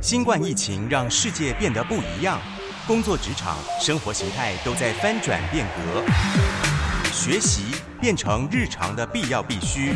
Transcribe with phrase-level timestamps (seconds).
[0.00, 2.40] 新冠疫情让世界变得不一样，
[2.86, 6.02] 工作职场、生活形态都在翻转变革，
[7.12, 7.62] 学习
[8.00, 9.94] 变成日常的必要必须。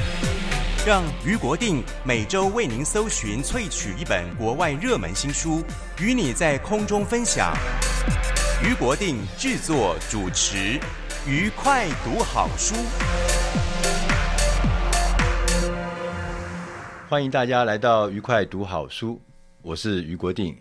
[0.87, 5.61] 让于国定每周为您搜寻萃取一本国外热门新书，
[6.00, 7.52] 与你在空中分享。
[8.62, 10.79] 于国定制作主持，
[11.27, 12.77] 愉快读好书。
[17.09, 19.23] 欢迎大家来到愉快读好书，
[19.62, 20.56] 我是俞国定。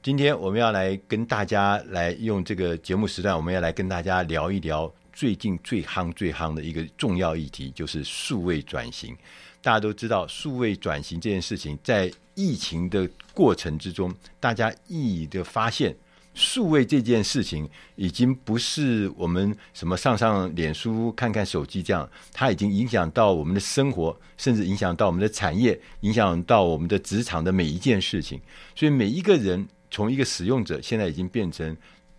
[0.00, 9.12] 今天我们要来跟大家来用这个节目时段，我们要来跟大家聊一聊最近最夯最夯的一个重要议题，就是数位转型。
[9.60, 15.92] 大家都知道，数位转型这件事情，在疫情的过程之中，大家意义的发现，
[16.34, 28.40] 数位这件事情已经不是我们什么上上脸书、看看手机这样，它已经影响到我们的生活，甚至影响到我们的产业，影响到我们的职场的每一件事情。
[28.74, 31.76] 所以，每一个人从一个使用者，现在已经变成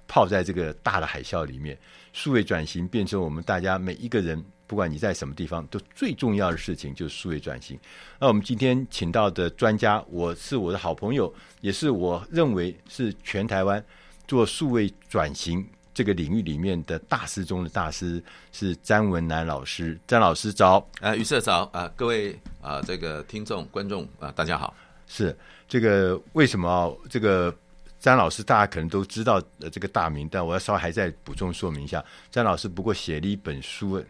[0.08, 1.78] 泡在这个大的海啸里面。
[2.12, 4.44] 数位转型变成我们大家每一个人。
[4.74, 7.80] 不管你在什么地方，都最重要的事情就是数位转型。
[8.20, 13.86] 那我们今天请到的专家，我是我的好朋友，也是我认为是全台湾
[14.28, 15.64] 做数位转型
[15.94, 18.20] 这个领域里面的大师中的大师，
[18.52, 19.96] 是詹文南老师。
[20.08, 24.74] 詹老师早，啊，于社早啊，各位啊，这个听众观众啊，大家好。
[25.06, 27.56] 是这个为什么这个
[28.00, 29.40] 詹老师大家可能都知道
[29.72, 34.04] 这个大名，但我要稍微还再补充说明一下，詹老师不过写了一本书。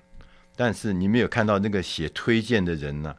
[0.56, 3.16] 但是你没有看到那个写推荐的人呢、啊？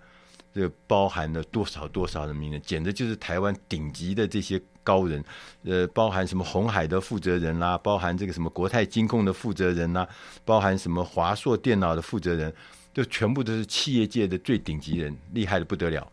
[0.54, 5.20] 这个包含了多少多少的名人，简直就是台湾顶级的这些高人。
[5.64, 10.08] 呃，包含什么红海的负责人啦、啊，包含这个什么国泰金控的负责人啦、啊，
[10.44, 12.54] 包含什么华硕电脑的负责人，
[12.92, 16.06] 就全部都是企业界的最顶级人，厉害的不得了，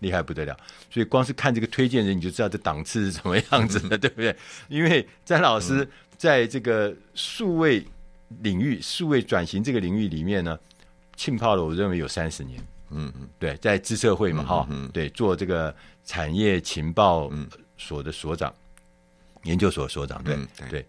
[0.00, 0.56] 厉害不得了。
[0.90, 4.34] 所以光是看这个推荐人，你就知道这档次是什么样子的，对不对？
[4.66, 7.86] 因为詹老师在这个数位。
[8.42, 10.58] 领域数位转型这个领域里面呢，
[11.16, 12.60] 浸泡了我认为有三十年。
[12.90, 15.74] 嗯嗯，对，在资社会嘛，哈、嗯，对，做这个
[16.04, 17.28] 产业情报
[17.76, 18.54] 所的所长，
[19.36, 20.80] 嗯、研究所所长，对、嗯、对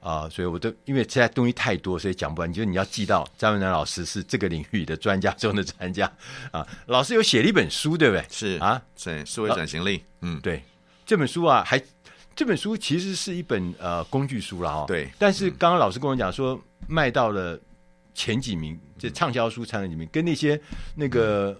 [0.00, 2.52] 啊、呃，所以我都因为现在东西太多，所以讲不完。
[2.52, 6.12] 就是你要记到张文南老师是这个领域的专家中的专家
[6.50, 6.66] 啊。
[6.86, 8.26] 老师有写了一本书，对不对？
[8.30, 10.04] 是啊，对，数位转型力。
[10.20, 10.62] 嗯，对，
[11.06, 11.82] 这本书啊，还
[12.34, 14.84] 这本书其实是一本呃工具书了哈。
[14.86, 16.60] 对，但是刚刚老师跟我讲说。
[16.86, 17.58] 卖到了
[18.12, 20.60] 前几名，这畅销书前几名，跟那些
[20.94, 21.58] 那个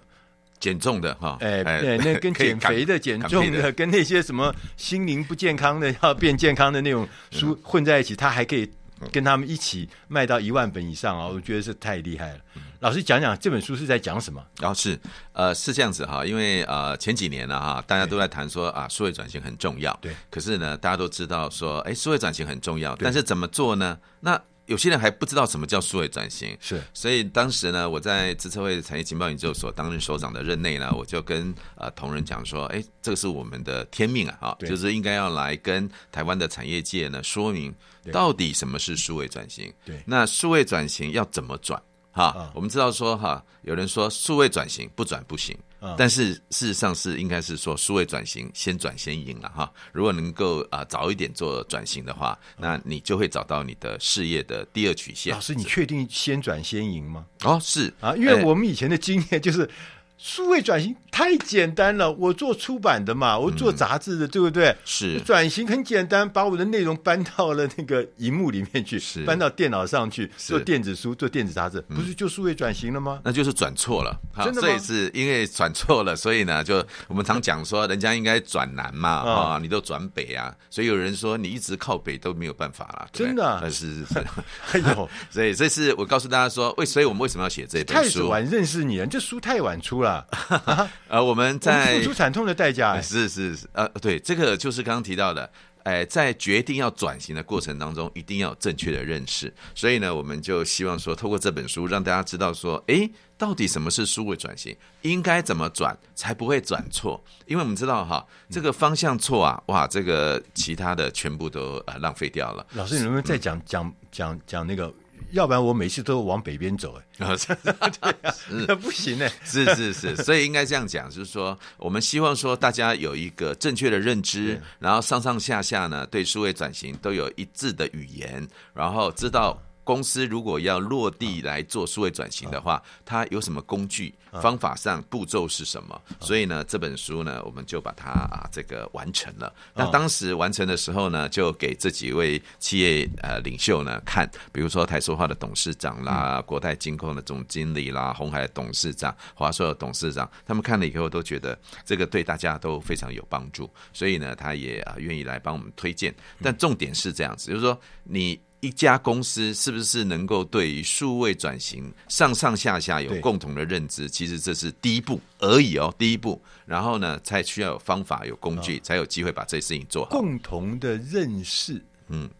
[0.61, 8.71] 减重的哈，哎，对，那 跟减肥的、减重的，跟那些什么心灵不健康的要变健康的那种书混在一起，它还可以
[9.13, 11.27] 跟他们一起卖到一万本以上啊！
[11.27, 12.39] 我觉得是太厉害了。
[12.81, 14.45] 老师讲讲这本书是在讲什么？
[14.59, 14.99] 然后是
[15.33, 20.15] 呃是这样子哈，因为呃前几年呢哈，大家都在谈说啊，数位转型很重要，对。
[20.31, 23.99] 可是呢，大家都知道说，哎，数位转型很重要，但是怎么做呢？
[24.21, 37.75] 那有些人还不知道什么叫数位转型，是，所以当时呢，我在资策会产业情报研究所担任所长的任内呢，我就跟呃同仁讲说，哎，这个是我们的天命啊，哈，就是应该要来跟台湾的产业界呢说明，
[38.13, 41.81] 到底什么是数位转型，对，那数位转型要怎么转？
[42.13, 49.71] 哈，哦、我们知道说哈，有人说数位转型不转不行，哦、但是事实上是应该是说数位转型先转先赢了哈。
[49.93, 55.35] 如果能够啊、呃、早一点做转型的话，那你就会找到你的事业的第二曲线。
[55.35, 57.27] 老师，你确定先转先赢吗？
[57.45, 59.69] 哦，是啊，因为我们以前的经验就是。
[60.17, 64.75] 数位转型太简单了，我做出版的嘛，我做杂志的，嗯、对不对？
[64.85, 73.21] 是转型很简单，把我的内容搬到了那个荧幕里面去，是搬到电脑上去做电子书、做电子杂志，不是就数位转型了吗？
[73.25, 74.69] 那就是转错了，真的吗？
[74.69, 84.25] 这是因为转错了，所以呢，就我们常讲说，人家应该转南嘛，啊，你都转北啊，所以有人说你一直靠北都没有办法了，真的，是是是，
[84.73, 88.23] 哎呦， 所以这是我告诉大家说，为所以我们为什么要写这本书？
[88.23, 90.14] 太晚认识你了，这书太晚出了。
[91.09, 95.51] 呃，我们在付出惨痛的代价，是是是，呃，对，这个就是刚刚提到的，
[95.85, 99.53] 哎，在决定要转型的过程当中，一定要有正确的认识。
[99.75, 103.09] 所以呢，我们就希望说，透过这本书，让大家知道说，哎，
[103.39, 107.23] 到底什么是数位转型，应该怎么转才不会转错？
[107.47, 112.67] 因为我们知道哈，这个方向错啊，哇，这个其他的全部都呃浪费掉了。
[112.73, 114.93] 老师，你能不能再讲讲讲讲那个？
[115.35, 117.27] 要不然我每次都往北边走哎，
[118.81, 134.15] 不行哎，是是是， 所以应该这样讲，就是说，我们希望说大家有一个正确的认知，然后上上下下呢对数位转型都有一致的语言，然后知道公司如果要落地来做数位转型的话，它有什么工具？
[134.43, 136.01] 方法上步骤是什么？
[136.19, 139.55] 所以呢，这本书呢，我们就把它啊这个完成了。
[139.75, 156.13] 那当时完成的时候呢，就给这几位企业呃领袖呢看，比如说台塑化的董事长啦，国泰金控的总经理啦，红海的董事长，华硕的董事长，他们看了以后都觉得这个对大家都非常有帮助，所以呢，他也啊愿意来帮我们推荐。
[156.43, 158.41] 但重点是这样子，就是说你。
[158.65, 164.09] 一家公司是不是能够对于数位转型上上下下有共同的认知？
[164.09, 166.41] 其实这是第一步而已哦，第一步。
[166.65, 170.11] 然后呢，才需要有方法、有工具，才有机会把这事情做好。
[170.11, 172.31] 共同的认识，嗯，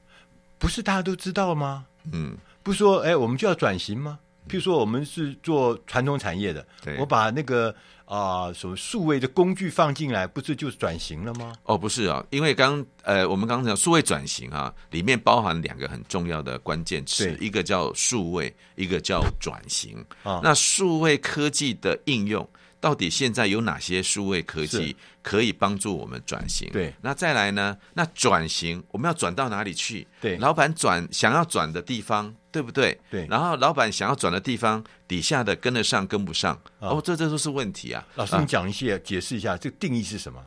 [0.59, 1.85] 不是大家都知道吗？
[2.11, 4.19] 嗯，不是说哎，我们就要转型吗？
[4.49, 7.75] 譬如说，我们是做传统产业的，对我把那个。
[8.07, 11.53] 啊，什么数位的工具放进来，不是就是转型了吗？
[11.65, 20.05] 哦，不是啊，因为刚呃，我们刚刚讲数位转型啊，里面包含两个很重要的关键词，一个叫数位，一个叫转型。
[20.23, 22.47] 啊，那数位科技的应用，
[22.85, 26.69] 到底现在有哪些数位科技可以帮助我们转型？
[26.71, 27.75] 对，那再来呢？
[27.95, 30.07] 那转型我们要转到哪里去？
[30.21, 32.35] 对，老板转想要转的地方。
[32.55, 32.97] 对不对？
[33.11, 33.27] 对。
[33.29, 38.07] 然后老板想要转的地方，底下的跟得上跟不上，哦，这这都是问题啊。
[38.15, 40.41] 老师，你讲一些，解释一下这个定义是什么？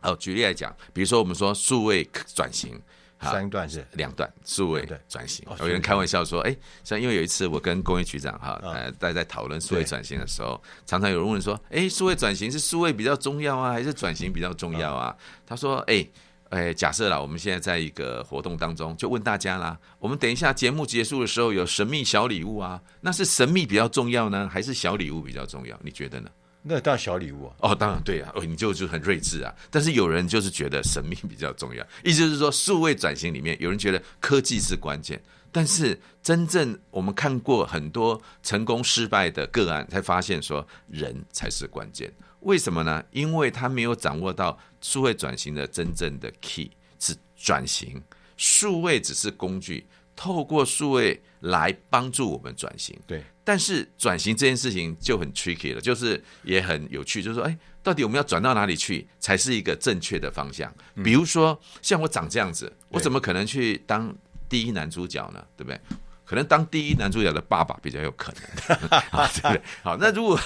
[0.00, 2.80] 哦，举例来讲，比如说我们说数位转型，
[3.20, 5.46] 三段是两段，数位转型。
[5.60, 15.16] 有人开玩笑说，哎，像因为有一次我跟工业局长哈，呃，大家在讨论数位转型的时候，常常有人问说，哎，数位转型是数位比较重要啊，还是转型比较重要啊？
[15.46, 16.06] 他说，哎。
[16.50, 25.78] 哎，假设啦，我们现在在一个活动当中，就问大家啦，我们等一下节目结束的时候有神秘小礼物啊，那是神秘比较重要呢，还是小礼物比较重要？
[25.80, 26.28] 你觉得呢？
[26.62, 27.50] 那当小礼物。
[27.60, 29.54] 哦，当然对啊，哦，你就就很睿智啊。
[29.70, 35.20] 但是有人就是觉得神秘比较重要， 意思是说，数位转型里面有人觉得科技是关键，
[35.50, 42.12] 但是真正我们看过很多成功失败的个案，才发现说人才是关键。
[42.40, 43.02] 为什么呢？
[43.10, 48.02] 因为他没有掌握到数位转型的真正的 key 是转型，
[48.36, 49.86] 数位只是工具，
[50.20, 52.94] 透过数位来帮助我们转型。
[53.06, 60.70] 对，但是转型这件事情就很 tricky 了，就是也很有趣，就是说，哎，到底我们要转到哪里去才是一个正确的方向？
[61.02, 64.14] 比如说，像我长这样子，我怎么可能去当
[64.46, 65.42] 第一男主角呢？
[65.56, 65.80] 对不对？
[66.26, 68.42] 可能当第一男主角的爸爸比较有可能，
[68.76, 69.62] 对不对？
[69.82, 70.38] 好，那如果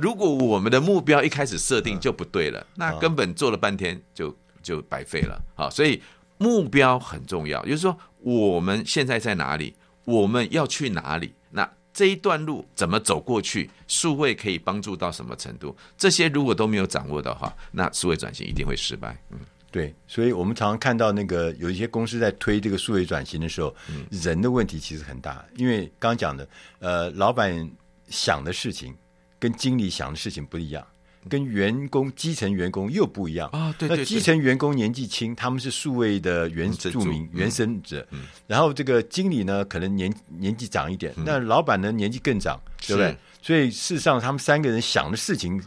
[0.00, 4.32] 如果我们的目标一开始设定就不对了，那根本做了半天就
[4.62, 5.42] 就白费了。
[5.56, 6.00] 好，所以
[6.38, 9.74] 目标很重要，就是说我们现在在哪里，
[10.04, 15.76] 我们要去哪里，那这一段路怎么走过去，数位可以帮助到什么程度？
[15.96, 19.20] 这些如果都没有掌握的话，那数位转型一定会失败。
[19.30, 19.38] 嗯。
[19.70, 25.44] 对，所以我们常常看到那个有一些公司在推这个数位转型的时候，嗯、人的问题其实很大。
[25.56, 26.48] 因为刚刚讲的，
[26.78, 27.70] 呃，老板
[28.08, 28.96] 想的事情
[29.38, 30.86] 跟经理想的事情不一样，
[31.28, 33.74] 跟员工基层员工又不一样啊。
[33.78, 38.06] 对，对，对，那基层员工年纪轻，他们是数位的原住民、嗯、原生者。
[38.10, 43.16] 嗯、然后这个经理呢，可能年年纪长一点，那、嗯、老板呢年纪更长，对不对？
[43.40, 45.62] 所以事实上，他们三个人想的事情。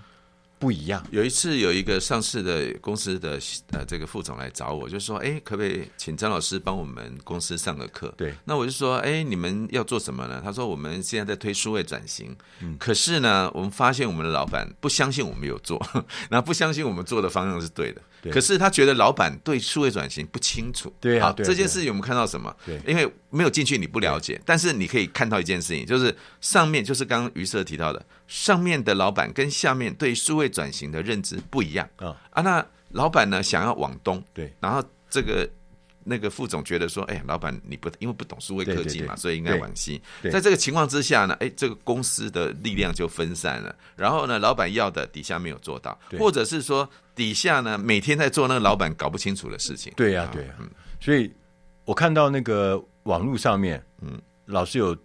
[0.61, 1.03] 不一样。
[1.09, 3.39] 有一次，有一个上市的公司的
[3.71, 8.35] 呃这个副总来找我，就说：“哎，可不可以请张老师帮我们公司上个课？”对。
[8.45, 12.35] 那我就说：“哎，你们要做什么呢？”他说：“我们现在在推数位转型。
[12.61, 12.77] 嗯。
[12.77, 15.83] 可是呢，我们发现我们的老板不相信我们有做，
[16.29, 17.99] 那不相信我们做的方向是对的。
[18.21, 18.31] 对。
[18.31, 20.93] 可是他觉得老板对数位转型不清楚。
[21.01, 21.29] 对啊。
[21.29, 22.55] 好，这件事情我们看到什么？
[22.63, 22.79] 对。
[22.87, 24.39] 因为没有进去，你不了解。
[24.45, 28.05] 但是你可以看到一件事情，就是上面就是刚刚于社提到的。
[28.27, 32.41] 上面的老板跟下面对数位转型的认知不一样啊啊！
[32.41, 35.49] 那老板呢想要往东，对，然后这个
[36.05, 40.01] 那个副总觉得说，哎，老板你不因为不懂数位科技嘛，所以应该往西。
[40.31, 43.75] 在这个情况之下呢，哎，这个公司的力量就分散了。
[43.97, 49.91] 然后呢，老板要的底下没有做到，或者是说底下呢每天在做那个老板搞不清楚的事情。
[49.97, 50.53] 对呀，对呀。
[51.01, 51.31] 所以
[51.83, 54.95] 我看到那个网络上面，嗯，老师有，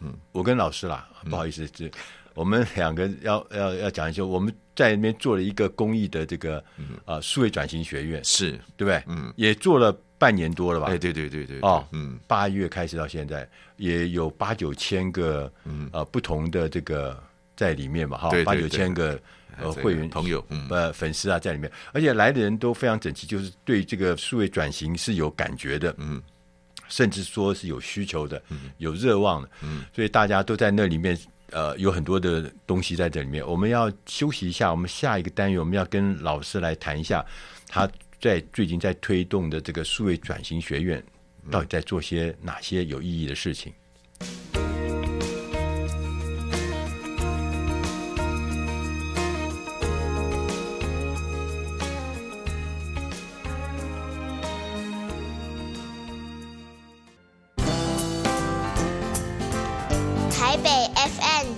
[0.00, 1.90] 嗯，我跟老师啦，不好意思，这。
[2.34, 6.62] 我们两个要要要讲一下，我们在那边做了一个公益的这个
[7.04, 8.52] 啊数位转型学院，是。
[8.76, 9.02] 对不对？
[9.08, 10.86] 嗯，也做了半年多了吧？
[10.86, 13.46] 哎，对对对对，哦，嗯，八月开始到现在
[13.76, 15.90] 也有八九千个嗯。
[15.92, 17.20] 啊不同的这个
[17.56, 19.20] 在里面嘛，哈，八九千个
[19.58, 26.22] 呃会员朋友呃粉丝啊在里面，而且来的人都非常整齐，就是对这个数位转型是有感觉的，嗯，
[26.90, 31.18] 甚至说是有需求的，嗯，有热望的，嗯，所以大家都在那里面。
[31.52, 33.44] 呃，有很多的东西在这里面。
[33.44, 37.26] 我们要休息一下，我们下一个单元我们要跟老师来谈一下，
[37.66, 41.02] 他在最近在推动的这个数位转型学院，
[41.50, 43.72] 到底在做些哪些有意义的事情。
[44.20, 44.60] 台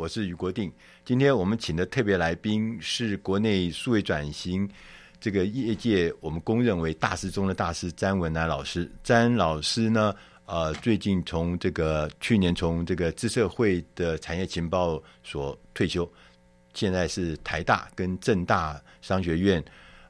[0.00, 0.72] 我是余国定，
[1.04, 4.66] 今天我们请的特别来宾是国内数位转型
[5.20, 8.90] 这个业界我们公认为大师中的大师詹文南老师。
[9.04, 10.16] 詹老师呢，
[10.46, 16.10] 呃，最近从这个去年从这个资策会的产业情报所退休，
[16.72, 19.62] 现在是台大跟政大商学院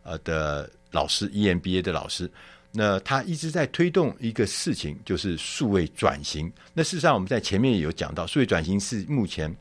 [0.04, 2.30] 呃的老师，EMBA 的老师。
[2.70, 6.48] 那他一直在推动一个事情，就是数位转型。
[6.72, 9.52] 那事实上我们在前面也有讲到，数位转型是目前。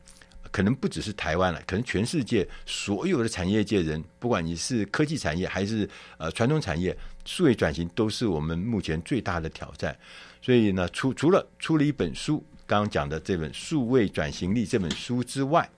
[0.51, 5.88] 可能不只是台湾了，可能全世界所有的产业界人，不管你是科技产业还是
[6.18, 9.96] 呃传统产业，数位转型都是我们目前最大的挑战。
[10.41, 15.70] 所以呢，除除了出了一本书，刚刚讲的这本《数位转型力》这本书之外，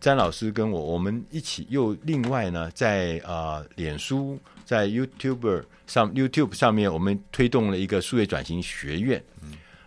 [0.00, 9.22] 詹老师跟我我们一起又另外呢，在啊、呃、脸书在 YouTube 上 YouTube 上面，我们推动了一个数位转型学院，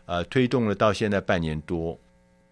[0.05, 1.97] 呃，推动了到现在半年多。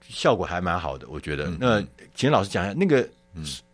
[0.10, 1.46] 效果还蛮好的，我觉得。
[1.46, 1.84] 嗯、那
[2.16, 3.08] 请老师讲一下，那个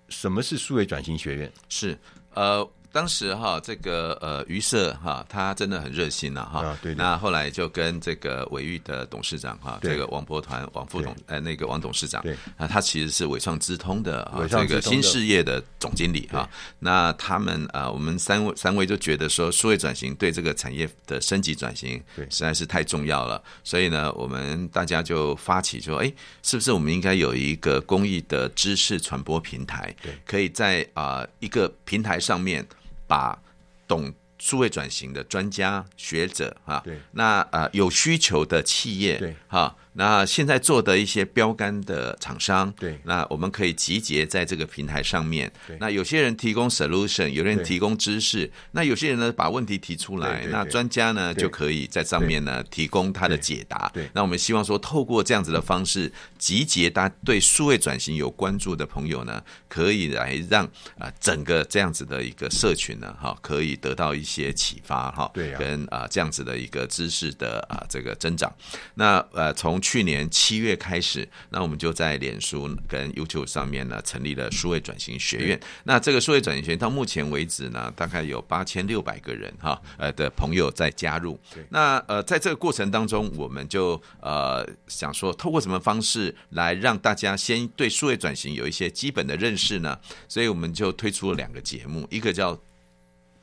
[0.10, 1.52] 什么是数位转型学院？
[1.70, 1.98] 是
[2.34, 2.68] 呃。
[2.94, 6.64] 当时哈，这个呃，于社哈，他真的很热心呐哈。
[6.64, 6.94] 啊，对。
[6.94, 12.38] 那后来就跟这个伟玉的董事长哈，这个王博团王副总呃，那个王董事长，对。
[12.56, 16.50] 啊，他其实是伟创资通的啊，这个新事业的总经理哈。
[16.80, 23.44] 那他们啊，我们三位三位就觉得说，数位转型对这个产业的升级转型，实在是太重要了。
[23.66, 29.94] 所以呢，我们大家就发起说，哎，是不是我们应该有一个公益的知识传播平台？
[30.02, 32.66] 对，可以在啊一个平台上面。
[33.06, 33.38] 把
[33.86, 39.76] 懂数位转型的专家学者啊，对，那呃有需求的企业，对，哈。
[39.94, 45.52] 那现在做的一些标杆的厂商，对，那我们可以集结在这个平台上面。
[45.68, 53.90] 对，那有些人提供 solution，有人提供知识，那有些人呢把问题提出来，那专家呢就可以在上面呢提供他的解答。
[53.94, 60.66] 对，那我们希望说，透过这样子的方式，集结大家对数位转型有关注的朋友呢，可以来让
[60.98, 68.52] 啊整个这样子的一个社群呢，哈，可以得到一些启发哈，对，跟啊这样子的一个知识的啊这个增长。
[68.96, 75.60] 那呃从去年七月开始，那我们就在脸书跟 YouTube 上面呢，成立了数位转型学院。
[75.84, 81.38] 那这个数位转型学院到目前为止呢，大概有八千六百个人哈，呃的朋友在加入。
[81.70, 90.00] 那呃，在这个过程当中，我们就呃想说，透过什么方式来让大家先对数位转型有一些基本的认识呢？
[90.30, 92.58] 所以我们就推出了两个节目，一个叫。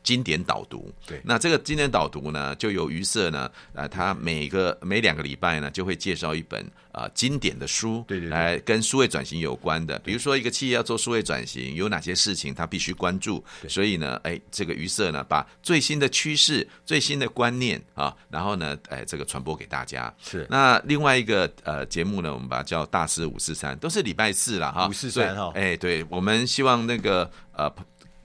[0.03, 20.13] 经典导读，对，那这个经典导读呢，就由余社呢，呃，他每个每两个礼拜呢，就会介绍一本啊、呃、经典的书，对对，来跟数位转型有关的，比如说一个企业要做数位转型，有哪些事情他必须关注，所以呢，哎，这个余社呢，把最新的趋势、最新的观念啊，然后呢，哎，这个传播给大家。
[20.19, 27.71] 是，那另外一个呃节目呢，我们把它叫大师五四三，都是礼拜四了哈，五四三哈，哎，对，我们希望那个呃。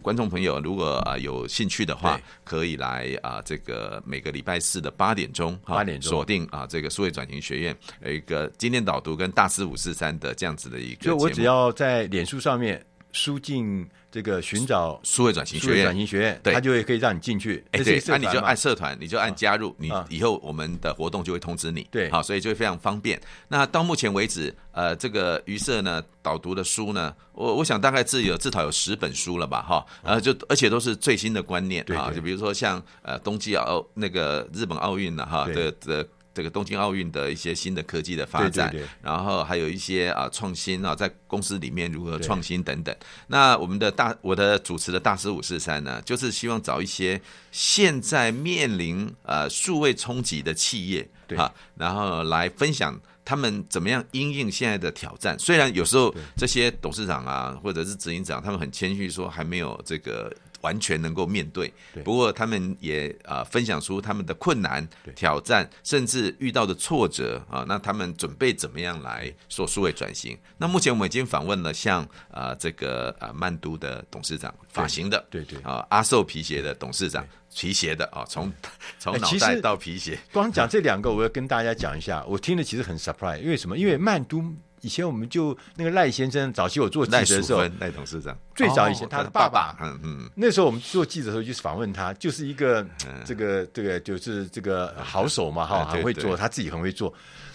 [0.05, 6.12] 观众朋友，如果啊有兴趣的话，可以来啊这个每个礼拜四的八点钟，八点钟。
[6.12, 12.85] 锁定啊这个数位转型学院有一个经典导读跟大师五四三的这样子的一个，就我只要在脸书上面
[13.15, 13.89] 输进。
[14.12, 17.62] 这个寻找数位转型学院，转型学院，对，他就会可以让你进去。
[17.72, 21.86] 哎，对，那你就按社团，你就按加入，你以后我们的活动就会通知你。
[21.91, 23.22] 对，好，所以就会非常方便。
[23.50, 36.07] 那到目前为止，呃，这个余社呢导读的书呢，我我想大概是有至少有十本书了吧，哈，呃，就而且都是最新的观念啊，就比如说像呃冬季奥那个日本奥运了哈的的。
[36.36, 42.94] 这个东京奥运的一些新的科技的发展，然后还有一些啊创新啊，在公司里面如何创新等等。
[43.27, 47.20] 那我们的大我的主持的大师五四三呢，就是希望找一些
[47.51, 55.39] 现在面临呃数位冲击的企业，对啊，然后来分享他们怎么样应应现在的挑战。
[55.39, 60.30] 虽然有时候这些董事长啊或者是执行长他们很谦虚说还没有这个。
[60.65, 61.72] 完全能够面对。
[61.93, 67.63] 对不过他们也啊、呃、分享出他们的困难、挑战，甚至遇到的挫折啊。
[67.67, 70.36] 那他们准备怎么样来做数位转型？
[70.57, 77.24] 那目前我们已经访问了像啊、呃、这个啊、呃、曼都的董事长，发型的，对对啊阿寿皮鞋的董事长，
[77.55, 78.51] 皮鞋的啊，从
[78.98, 80.17] 从脑袋到皮鞋。
[80.34, 83.77] 光讲这两个，我要跟大家讲一下，我听了其实很 surprise，因为什么？
[83.77, 84.43] 因为曼都。
[84.86, 88.38] 以前我们就那个赖先生，早期我做记者的时候，赖董事长。
[88.54, 92.86] 最早以前他的爸爸，嗯嗯，那时候我们做记者的时候就是访问他，就是一个
[93.25, 97.12] 这个这个就是这个好手嘛哈，很会做，他自己很会做。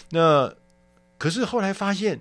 [0.09, 0.53] 那
[1.17, 2.19] 可是后来发现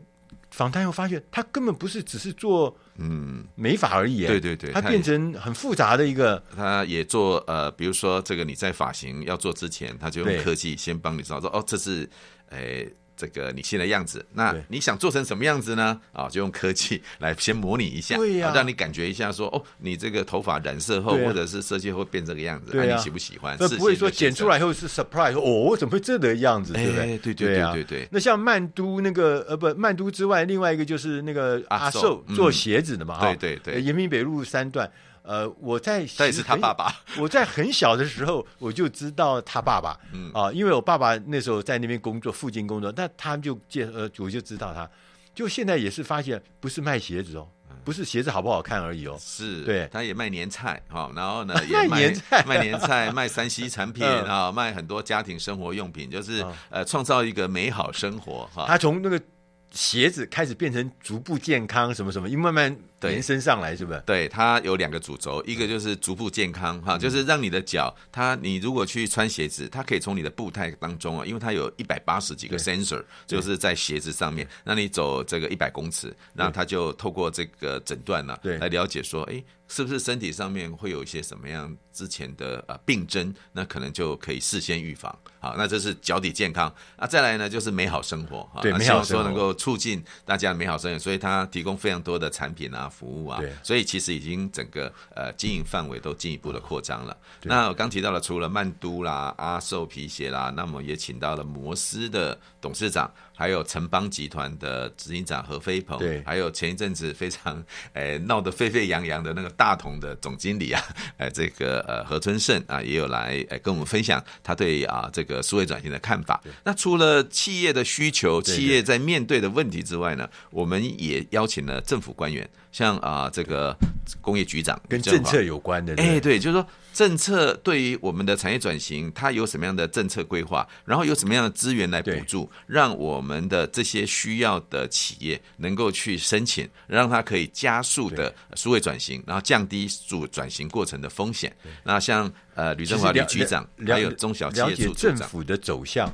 [0.52, 3.45] 访谈后发现，他根本不是只是做嗯。
[3.57, 12.09] 美发而已，对对对，他变成很复杂的一个，他也做呃，比如说这个你在发型要做之前，他就用科技先帮你找说哦，这是
[12.50, 12.88] 诶。
[13.20, 16.00] 这个你现在样子，那你想做成什么样子呢？
[16.12, 23.54] 啊，就用科技来先模拟一下，对呀、啊，让你感觉一下说，哦，你这个头发染色后，啊、或者是设计后变这个样子，对、啊啊、你喜不喜欢？
[23.60, 26.72] 那不会说剪出来以后是 surprise，哦，我怎么会这个样子？
[26.72, 27.18] 对不对？
[27.18, 34.90] 对对对对对，对，那像曼都那个呃不，曼都之外，另外一个就是那个阿寿做鞋子的嘛，对对对，延平北路三段。
[35.30, 36.92] 呃，我在他也是他爸爸。
[37.16, 44.90] 我在很小的时候我就知道他爸爸，嗯啊，因为我爸爸那时候在那边工作，附近工作，那他就介呃，我就知道他。
[45.32, 47.46] 就现在也是发现，不是卖鞋子哦，
[47.84, 58.64] 不是鞋子好不好看而已哦，是对，他也卖年菜哈，然后呢 也卖年菜，卖年菜，卖山西 产品啊，卖很多家庭生活用品，就是呃，创造一个美好生活哈。
[58.66, 59.22] 他从那个
[59.70, 62.76] 鞋子开始变成逐步健康什么什么，因为慢慢。
[63.09, 64.02] 延伸上来是不是？
[64.04, 85.16] 对，它有两个主轴，一个就是足部健康哈，就是让你的脚，它你如果去穿鞋子，它可以从你的步态当中啊，因为它有一百八十几个 sensor，就是在鞋子上面，那你走这个一百公尺，那它就透过这个诊断呢，来了解说，哎，是不是身体上面会有一些什么样之前的呃病症，那可能就可以事先预防。
[85.38, 86.75] 好，那这是脚底健康。
[86.99, 92.89] 那再来呢，就是美好生活哈，希望说能够促进大家的美好生活，所以它提供非常多的产品啊。
[92.90, 97.16] 服务啊，所以其实已经整个呃经营范围都进一步的扩张了。
[97.42, 110.83] 那我刚提到了，除了曼都啦、阿寿皮鞋啦，那么也请到了摩斯的董事长，还有城邦集团的执行长何飞鹏，对，还有前一阵子非常诶 闹得沸沸扬扬的那个大同的总经理啊，
[111.16, 116.38] 诶 这个呃何春盛啊，也有来诶跟我们分享他对啊这个数位转型的看法。
[116.62, 122.46] 那除了企业的需求、企业在面对的问题之外呢，我们也邀请了政府官员。
[122.72, 123.76] 像啊，这个
[124.20, 141.55] 工业局长跟政策有关的，哎，对，就是说政策对于我们的产业转型，它有什么样的政策规划，然后有什么样的资源来补助，让我们的这些需要的企业能够去申请，让它可以加速的数位转型，然后降低主转型过程的风险。
[141.85, 146.12] 那像呃吕振华吕局长，还有中小企业处政府的走向、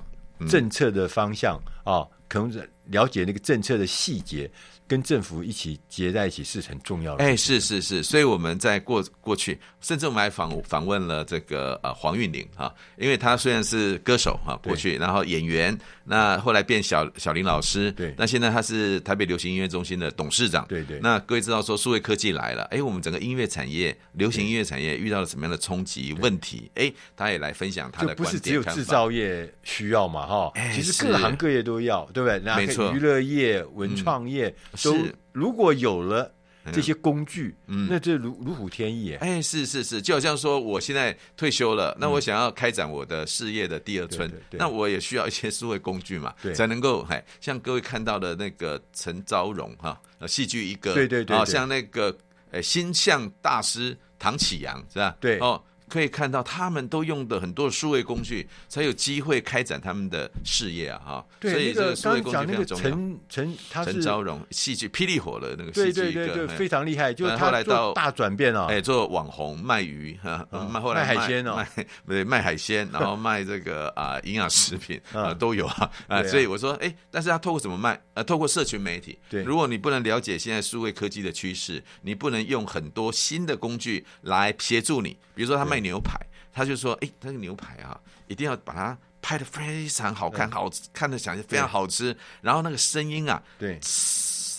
[0.49, 4.51] 政策的方向啊，可能了解那个政策的细节。
[4.89, 7.25] 跟政府一起结在一起是很重要的。
[7.25, 21.01] 哎，是是是，所以我们在过过去，甚至我们还访访问了这个呃黄韵玲哈，因为她虽然是歌手哈，过去然后演员，那后来变小小林老师，对，那现在她是台北流行音乐中心的董事长，对对。
[21.01, 26.71] 那各位知道说数位科技来了，哎，我们整个音乐产业、流行音乐产业遇到了什么样的冲击问题？
[26.77, 28.25] 哎，他也来分享他的观点。
[28.25, 30.53] 不是只有制造业需要嘛哈？
[30.73, 32.39] 其实各行各业都要，对不对？
[32.55, 34.55] 没错，娱乐业、文创业。
[34.77, 36.33] 是，如果有了
[36.73, 39.15] 这些工具，嗯，那这如如虎添翼。
[39.15, 52.17] 哎，是是是，就好像说，我现在退休了，嗯，那我想要开展我的事业的第二春，对对对，那我也需要一些思维工具嘛，才能够，哎，像各位看到的那个陈昭荣哈，戏剧一个，对对对，像那个
[52.51, 55.17] 呃星象大师唐启阳是吧？
[55.21, 55.39] 对。
[55.39, 55.63] 哦。
[55.89, 61.01] 可以看到，他们都用的很多数位工具，才有机会开展他们的事业啊！
[61.05, 62.83] 哈，所以这个数位工具非常重要。
[62.83, 67.15] 陈陈他是陈昭荣，戏剧霹雳火的那个戏剧对对非常厉害。
[67.15, 78.01] 就是他后来到大转变哦，哎，做网红卖鱼哈，卖后来卖海鲜哦，卖对卖海鲜，然后卖这个啊营养食品 啊都有啊啊，所以我说哎，但是他透过什么卖？
[78.15, 79.19] 呃，透过社群媒体。
[79.29, 86.19] 对，如果你不能了解现在数位科技的趋势，你不能用很多新的工具来协助你，比如说他卖牛排。
[86.59, 92.17] 他就说：“哎，那个牛排啊，一定要把它拍得非常好看，好看的想非常好吃。
[92.41, 93.79] 然后那个声音啊，对，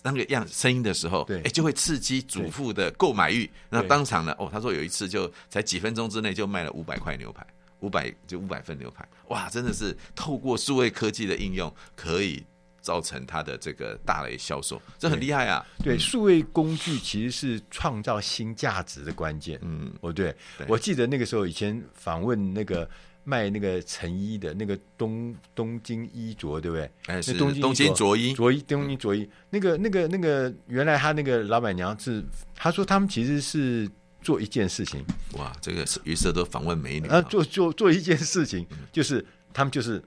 [0.04, 3.50] 那个样声音的时候，哎，就会刺激主妇的购买欲。
[3.68, 7.44] 那当场呢，哦，他说有一次就才几分钟之内就卖了五百块牛排，
[7.80, 12.46] 五百就五百份牛排，哇，真的是透过数位科技的应用，可以
[12.88, 15.66] 造成它的这个大类销售，这很厉害啊！
[15.84, 19.60] 对，数位工具其实是创造新价值的关键。
[19.62, 20.34] 嗯，哦，对，
[20.70, 22.90] 我记得那个时候以前访问那个
[23.26, 26.90] 卖那个成衣的那个东东京衣着，对不对？
[27.08, 29.30] 哎，是东东京着衣，着衣东京着衣。
[29.50, 32.24] 那个那个那个，原来他那个老板娘是，
[32.56, 33.86] 他说他们其实是
[34.22, 35.04] 做一件事情。
[35.34, 40.02] 哇，这个是于是都访问美女啊，做做做一件事情，就是他们就是。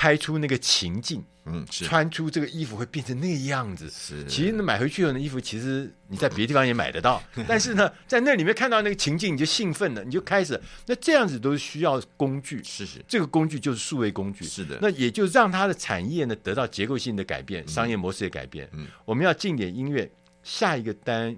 [0.00, 3.86] 拍出那个情境，嗯，穿出这个衣服会变成那个样子。
[3.90, 7.22] 是，其实买回去的衣服，其实你在别的地方也买得到。
[7.46, 10.58] 但是呢，在那里面看到那个情境，你就兴奋了，你就开始。
[10.86, 14.46] 那这样子都是需要工具，是是，这个工具就是数位工具。
[14.46, 18.66] 是的，那也就让它的产业呢得到结构性的改变，商业模式的改变。
[18.72, 20.10] 嗯，我们要进点音乐，
[20.42, 21.36] 下一个单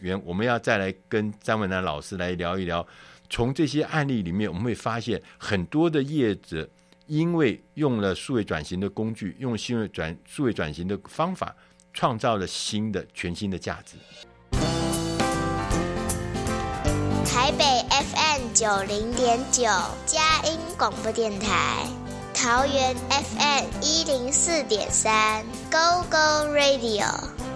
[0.00, 2.86] 元我们要再来跟张文南老师来聊一聊。
[3.30, 6.68] 从这些案例里面，我们会发现很多的业者。
[7.06, 11.54] 因为用了数位转型的工具，用新位转数位转型的方法，
[11.92, 13.96] 创造了新的全新的价值。
[17.26, 19.64] 台北 FM 九零点九，
[20.06, 21.86] 佳音广播电台；
[22.32, 27.04] 桃园 FM 一零四点三，Go Go Radio；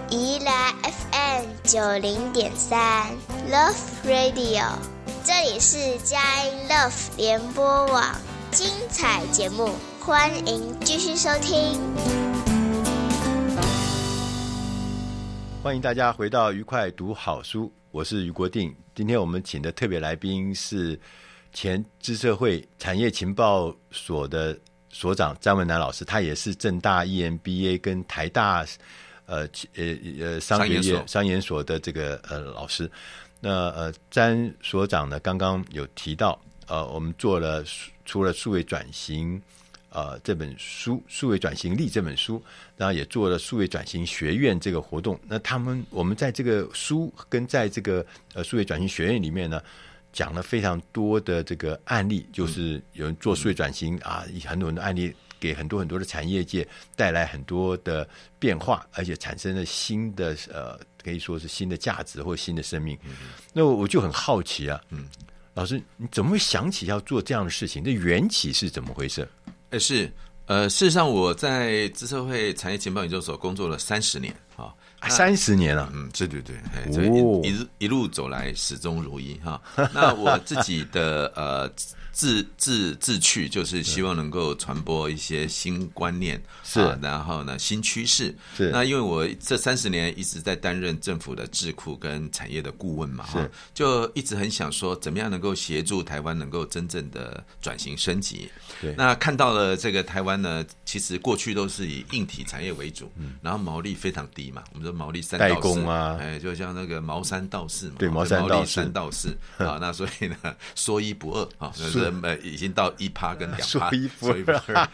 [0.09, 3.07] 宜兰 FM 九零点三
[3.49, 4.63] ，Love Radio。
[5.23, 8.15] 这里是佳音 Love 联播网。
[8.51, 11.79] 精彩节目，欢迎继续收听。
[15.61, 18.75] 欢迎大家回到愉快读好书，我是于国定。
[18.95, 20.99] 今天我们请的特别来宾是
[21.53, 24.57] 前资社会产业情报所的
[24.89, 28.65] 所长詹文南老师，他也是正大 EMBA 跟台大
[29.27, 29.85] 呃呃
[30.19, 32.89] 呃商学院商研所的这个呃老师。
[33.39, 37.63] 那呃詹所长呢，刚刚有提到呃，我们做了。
[38.09, 39.39] 除了数位转型，
[39.91, 42.41] 呃，这本书《数位转型力》这本书，
[42.75, 45.19] 然后也做了数位转型学院这个活动。
[45.27, 49.61] 那他们，我们在这个书跟在这个呃数位转型学院里面呢，
[50.11, 62.97] 讲了非常多的这个案例，就是有人做数位转型、嗯、啊，很多很多案例给很多很多的产业界带来很多的变化，而且产生了新的呃，可以说是新的价值或新的生命。
[63.05, 63.11] 嗯、
[63.53, 65.05] 那我就很好奇啊，嗯。
[65.53, 67.83] 老师，你怎么会想起要做这样的事情？
[67.83, 69.27] 这缘起是怎么回事？
[69.69, 70.11] 呃，是
[70.45, 74.73] 呃，事实上我在资社会产业情报研究所工作了三十年啊，
[75.09, 76.55] 三十年了，嗯，对对对，
[76.93, 79.61] 这一、哦、一,一路走来始终如一哈。
[79.93, 81.71] 那我自己的呃。
[82.11, 88.35] 自自自去，就是希望能够传播一些新观念，是、啊，然后呢，新趋势。
[88.55, 98.49] 是，那因为我这三十年一直在担任政府的智库跟产业的顾问嘛，哈，就一直很想说，怎么样能够协助台湾能够真正的转型升级。
[98.81, 110.35] 对，那看到了这个台湾呢，其实过去都是以硬体产业为主，嗯，然后毛利非常低嘛，我们说毛利三到四，代工啊，哎，就像那个毛三道四嘛，对，毛三到四，三到四啊，那所以呢，
[110.75, 112.19] 说一不二啊，就是。
[112.23, 114.43] 呃，已经到一趴跟两趴， 所以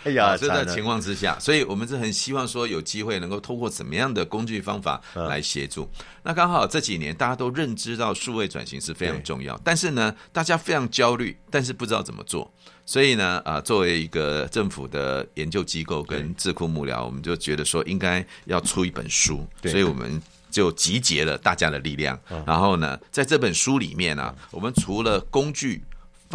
[0.04, 5.90] 哎呀， 这在情况之下，所以我们是很希望说有机会能够通过怎么样的工具方法来协助。
[6.24, 12.52] 那刚好这几年大家都认知到数位转型是非常重要，但是呢，大家非常焦虑，但是不知道怎么做。
[12.86, 25.84] 所以呢，啊，作为一个政府的研究机构跟智库幕僚，我们就觉得说应该要出一本书，所以我们就集结了大家的力量，然后呢，在这本书里面呢，我们除了工具。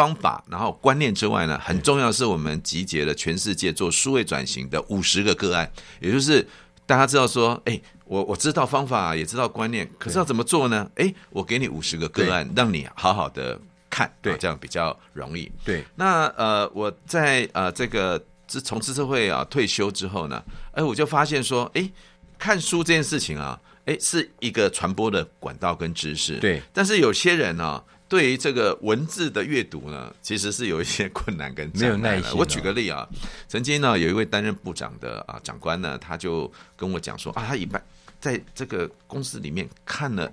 [0.01, 6.47] 方法，然后观念之外呢，很重要是我们集结了全世界做数位转型的五十个个案，也就是
[6.87, 10.91] 大家知道说，哎，我我知道方法，也知道观念，可是要怎么做呢？
[10.95, 13.61] 哎，我给你五十个个案，让你好好的
[13.91, 15.53] 看，对，这样比较容易。
[15.63, 21.87] 对，那呃，我在呃这个自从资社会啊退休之后呢，哎，我就发现说，哎，
[22.39, 27.85] 看书这件事情啊，哎，是一个传播的管道跟知识，对，但是有些人呢、啊。
[28.11, 31.71] 对于这个文字的阅读呢，其实是有一些困难跟。
[31.75, 32.37] 没有耐心。
[32.37, 33.09] 我举个例啊，
[33.47, 37.81] 曾经呢有一位担任部长的啊长官呢，他就跟我讲说啊，他礼拜
[38.19, 40.33] 在这个公司里面看了，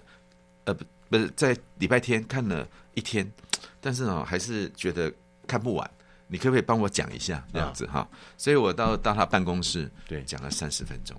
[0.65, 3.31] 呃不不是在礼拜天看了一天，
[3.79, 5.13] 但是呢还是觉得
[5.45, 5.87] 看不完。
[6.27, 7.99] 你可不可以帮我讲一下这样子哈？
[7.99, 8.07] 啊、
[8.39, 11.15] 所以我到到他办公室，对，讲了三十分钟。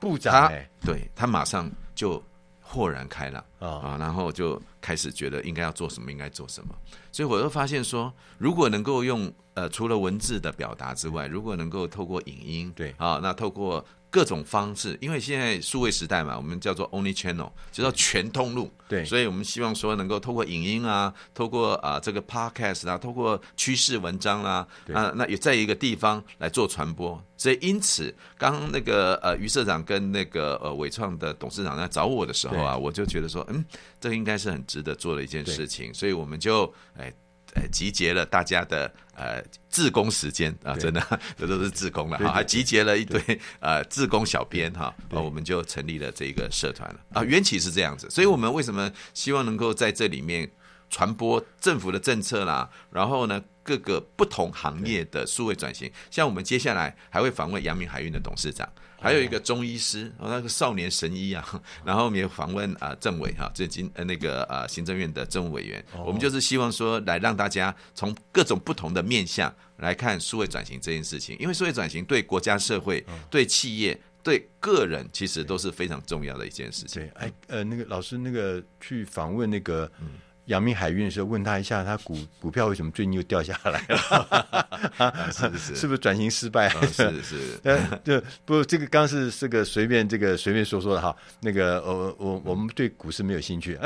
[0.00, 2.20] 部长，对他马上就。
[2.62, 6.74] 豁然开朗啊，然后就开始觉得应该要做什么，应该做什么。
[7.10, 18.70] 所以我就发现说，如果能够用呃，除了文字的表达之外，如果能够透过影音，对啊，那透过各种方式，因为现在数位时代嘛，我们叫做 Only Channel，就叫全通路。
[18.86, 27.18] 对，所以我们希望说能够透过影音啊，透过啊这个 Podcast 啊，透过趋势文章啦，啊，那也在一个地方来做传播。
[27.38, 33.64] 所以因此，刚刚那个呃于社长跟那个呃伟创的董事长在找我的时候啊，我就觉得说，嗯，
[33.98, 35.92] 这应该是很值得做的一件事情。
[35.94, 37.10] 所以我们就哎。
[37.54, 43.20] 呃，集结了大家的呃自工时间啊，真的这都是自工了哈，还集结了一堆
[43.60, 47.00] 呃自工小编哈，啊，我们就成立了这个社团了。
[47.12, 47.22] 啊。
[47.22, 50.50] 缘起是这样子，所以我们为什么希望能够在这里面
[50.88, 58.66] 传播政府的政策啦，然后呢，各个不同行业的数位转型，像我们接下来还会访问阳明海运的董事长。
[59.02, 61.44] 还有一个中医师，哦，那个少年神医啊，
[61.84, 77.02] 然后我们也访问啊政委哈，这今呃那个呃行政院的政务委员，我们就是希望说来让大家从各种不同的面向来看数位转型这件事情，因为数位转型对国家社会、对企业、对个人其实都是非常重要的一件事情。
[77.02, 79.90] 对，哎呃那个老师那个去访问那个。
[80.00, 80.08] 嗯
[80.46, 85.32] 阳明海运的时候，问他一下，他股股票为什么最近又掉下来了？
[85.32, 85.74] 是 不是？
[85.76, 86.68] 是不是转型失败？
[86.74, 87.60] 哦、是是。
[87.64, 91.14] 呃，就不，这个刚是这个随便这个随便说说的哈。
[91.40, 93.78] 那个，我我我们对股市没有兴趣。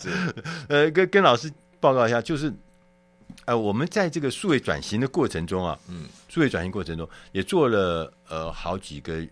[0.00, 0.10] 是。
[0.68, 2.52] 呃，跟跟老师报告一下，就是
[3.44, 9.28] 呃，我们在这个数位转型的过程中啊，嗯，数位转型过程中也做了呃好几个月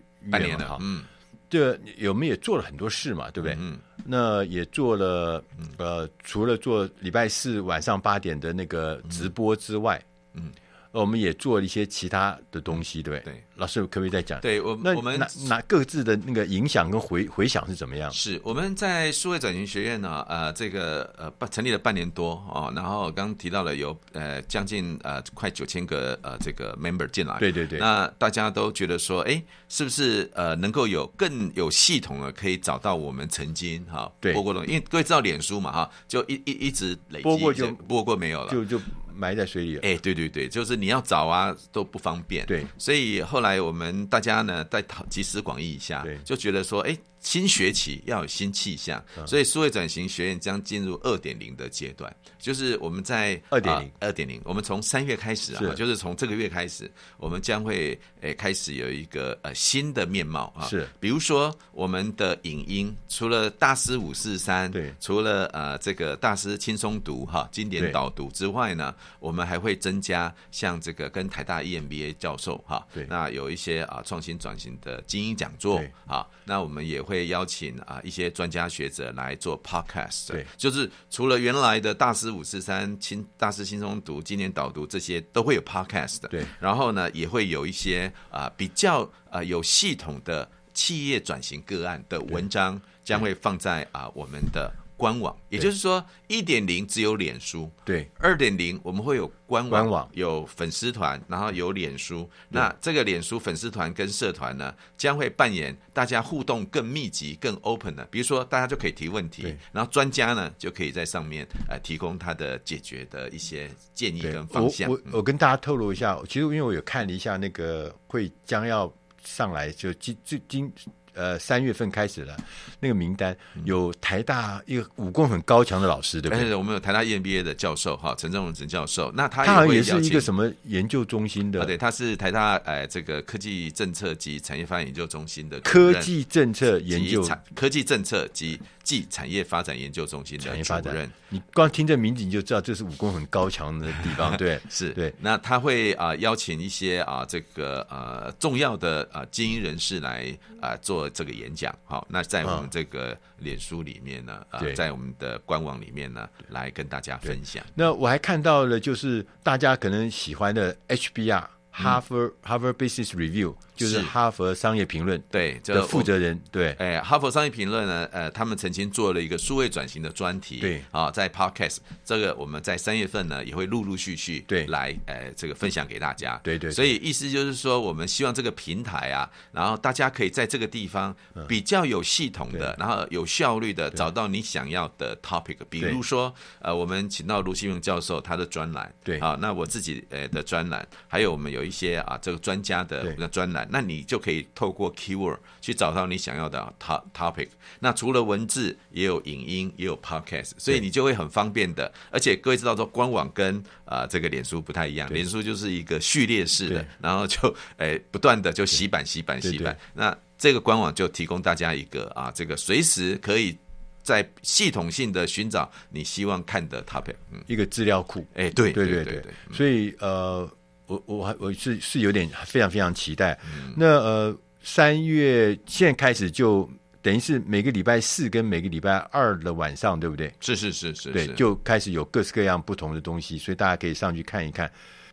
[0.57, 0.77] 了哈。
[0.81, 1.03] 嗯。
[1.51, 3.29] 这有没有也做了很多事嘛？
[3.29, 3.55] 对不对？
[3.59, 3.77] 嗯。
[4.03, 5.43] 那也做了，
[5.77, 10.01] 呃，除了做礼拜四晚上八点的那个直播之外，
[10.33, 10.51] 嗯，
[10.91, 13.33] 我们也做了一些其他的东西，对不对？
[13.33, 13.43] 对。
[13.61, 14.41] 老师可不可以再讲？
[14.41, 18.11] 对，我那我们拿各自的那个影响跟回回响是怎么样？
[18.11, 38.81] 是我们在数位转型学院呢，呃，这个呃半成立了半年多哦，然后刚刚提到了有呃将近呃快九千个呃这个 member 进来，对对对，那大家都觉得说，哎，是不是呃能够有更有系统的可以找到我们曾经哈播过的，因为各位知道脸书嘛哈，就一一一直累积播过就播过没有了，就就
[39.13, 43.50] 埋在水里了，哎，对对对，就是你要找啊都不方便，对，所以后来。
[43.59, 46.97] 我们大家呢，再讨集思广益一下，就觉得说，哎。
[47.21, 53.91] 新学期要有新气象，所以数位转型学院将进入二点零的阶段，就是我们在二点零。
[53.99, 77.10] 二点零，我们从三月开始啊，就是从这个月开始，我们将会诶开始有一个呃新的面貌啊，是，比如说我们的影音，除了大师五四三，对，除了呃这个大师轻松读哈经典导读之外呢，我们还会增加像这个跟台大 EMBA 教授哈，对，那有一些啊创新转型的精英讲座，好，那我们也会。
[77.11, 94.73] 会邀请啊一些专家学者来做 podcast，对，就是除了原来的大师五四三、轻大师轻松读、经典导读这些都会有 podcast，对，然后呢也会有一些啊比较啊有系统的企业转型个案的文章将会放在啊我们的。
[95.01, 102.29] 官网，也就是说，一点零只有脸书，对，二点零我们会有官网，官网有粉丝团，然后有脸书。
[102.49, 108.05] 那这个脸书粉丝团跟社团呢，将会扮演大家互动更密集、更 open 的。
[108.11, 114.87] 比如说，大家就可以提问题，然后专家呢就可以在上面呃提供他的解决的一些建议跟方向。
[114.87, 120.71] 我我，我跟大家透露一下，其实因为我有看了一下那个会将要上来，就今最今。
[121.13, 122.35] 呃，三月份开始了，
[122.79, 126.45] 那个名单有台大一个武功很高强的老师，对不对？
[126.45, 129.11] 对，我们有台大 EMBA 的教授哈，陈正荣陈教授。
[129.13, 131.65] 那他他好像也是一个什么研究中心的？
[131.65, 141.09] 对，他是台大呃这个科技政策及产业发展研究中心的科技政策研究科技政策及暨产业发展研究中心的主任。
[141.29, 145.13] 你光听这名字你就知道这是武功很高强的地方，对， 是对。
[145.19, 150.25] 那他会啊、呃、邀请一些啊、呃、这个呃重要的啊、呃、精英人士来
[150.59, 151.75] 啊、呃、做这个演讲。
[151.85, 157.65] 好，那在我们这个脸书里面呢，啊、呃，在我们的官网里面呢，来跟大家分享。
[157.73, 161.43] 那我还看到了，就是大家可能喜欢的 HBR。
[161.71, 170.83] 哈佛哈佛 Business Review 就是哈佛商业评论对的负责人对，哎，哈佛商业评论呢，呃，他们曾经做了一个数位转型的专题，对。
[170.91, 174.67] 啊，在 Podcast 这个我们在三月份呢也会陆陆续续对。
[174.67, 181.15] 来呃这个分享给大家，对对，所以意思就是说，我们希望这个平台啊，然后大家可以在这个地方
[181.47, 189.17] 比较有系统的，然后有效率的找到你想要的 topic，比如说呃，我们请到卢新荣教授他的专栏，对。
[189.19, 197.47] 啊，那我自己呃的专栏，还有我们有一些啊这个专家的专栏，那你就可以透过 keyword 去找到你想要的 top topic。
[197.79, 201.91] 那除了文字，也有影音，也有 podcast，所以你就会很方便的。
[202.11, 207.39] 而且各位知道说，官网跟啊、呃、这个脸书不太一样，脸书就是一个序列式的，然后就
[207.77, 209.77] 诶、欸、不断的就洗版、洗版、洗版。
[209.93, 213.57] 那这个官网就提供大家一个啊，这个随时可以。
[214.03, 220.51] 在系统性的寻找你希望看的 topic，嗯，一个资料库，哎，对对对对，所以呃，
[220.91, 223.37] 我我还我是是有点非常非常期待。
[223.45, 226.69] 嗯、那呃，三月现在开始就
[227.01, 230.31] 等于是每个礼拜四跟每个礼拜二的晚上，对不对？
[230.41, 234.69] 是是是是，对，就开始有各式各样不同的东西，所以大家可以上去看一看。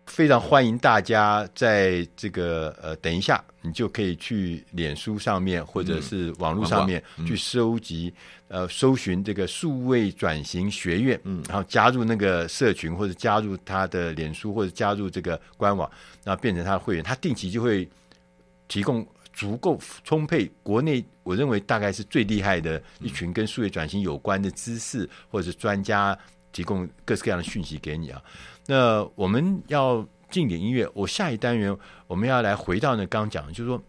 [0.09, 8.13] 非常欢迎大家在这个呃，等一下，你就可以去脸书上面或者是网络上面去收集、
[8.49, 15.89] 嗯、呃，搜寻这个数位转型学院，嗯，然后加入那个社群或者加入他的脸书或者加入这个官网，
[16.25, 17.89] 然后变成他的会员，他定期就会
[18.67, 26.19] 提供足够充沛国内我认为大概是最厉害的一群跟数位转型有关的知识或者是专家
[26.51, 28.21] 提供各式各样的讯息给你啊。
[28.71, 31.75] 那我们要进点音乐，我下一单元
[32.07, 33.83] 我们要来回到那刚讲的，就是说，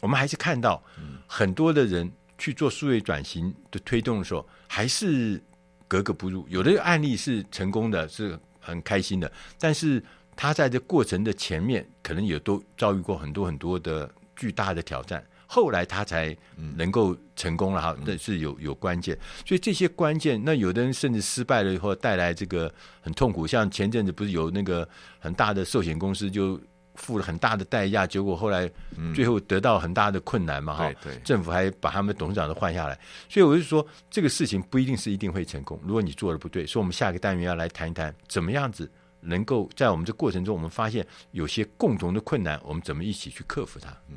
[0.00, 0.82] 我们还是看到
[1.26, 5.38] 很多的人去做数位转型的推动的时候，还是
[5.86, 6.46] 格格不入。
[6.48, 10.02] 有的案例是成功的，是很开心的，但是
[10.34, 15.22] 他在这过程的前面，可能也都遭遇过很多很多的巨大的挑战。
[15.52, 16.36] 后来他才
[16.76, 26.56] 能够成功了哈，那是有有关键，所以这些关键，那有的人甚至失败了以后带来这个很痛苦，像前阵子不是有那个很大的寿险公司就
[26.94, 28.70] 付了很大的代价，结果后来
[29.12, 30.92] 最后得到很大的困难嘛哈，
[31.24, 32.96] 政府还把他们董事长都换下来，
[33.28, 38.88] 所以我就说这个事情不一定是一定会成功，如果你做的不对，所以我们下个单元要来谈一谈怎么样子
[39.20, 43.90] 能够在我们这过程中，我们发现有些共同的困难，我们怎么一起去克服它。
[44.08, 44.16] 嗯。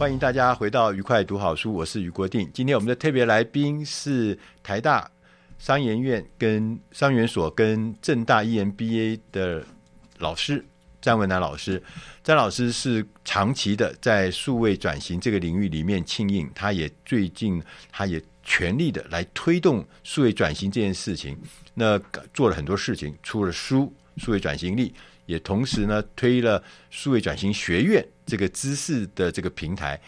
[0.00, 2.50] 欢迎大家回到愉快读好书，我是余国定。
[2.54, 5.06] 今天我们的特别来宾是台大
[5.58, 9.62] 商研院跟商研所跟正大 EMBA 的
[10.16, 10.64] 老师
[11.02, 11.82] 詹文男老师。
[12.24, 21.36] 詹老师是长期的在数位转型这个领域里面庆应，他也最近他也全力的来推动数位转型这件事情。
[21.74, 22.00] 那
[22.32, 23.92] 做了很多事情，出了书
[24.24, 24.88] 《数位转型力》。
[25.30, 30.00] 也同时呢，推了数位转型学院这个知识的这个平台。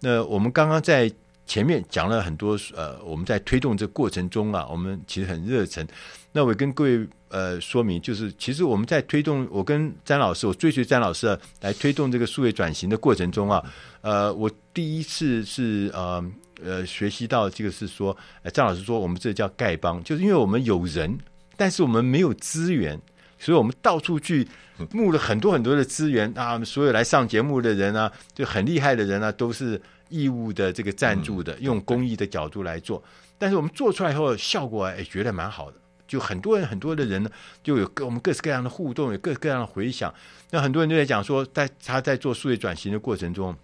[0.00, 1.12] 那我们刚刚在
[1.44, 5.86] 前面讲了很多，呃，我们在推动这过程中啊，我们其实很热忱。
[6.32, 13.62] 那我跟各位呃说明，就是其实我们在推动，我跟詹老师，我追随詹老师来推动这个数位转型的过程中啊，
[14.00, 16.24] 呃，我第一次是呃
[16.64, 21.18] 呃学习到这个是说，呃，詹老师说我们这叫丐帮，就是因为我们有人，
[21.56, 22.98] 但是我们没有资源。
[23.40, 24.46] 所以我们到处去
[24.92, 33.02] 募了很多很多的资源啊，所有来上节目的人啊，就很厉害的人啊，都是义务的这个赞助的，用公益的角度来做。
[33.38, 37.30] 但是我们做出来以后，效果哎觉得蛮好的，就很多人很多的人呢，
[37.62, 40.12] 就有各我们各式各样的互动，有各式各样的回响。
[40.50, 43.56] 那很多人都在讲说，在他在做数位转型的过程中，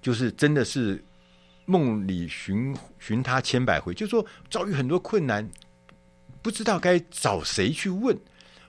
[0.00, 1.04] 就是真的是
[1.66, 5.46] 梦里寻寻他千百回，就是说遭遇很多困难，
[6.40, 8.16] 不知道该找谁去问。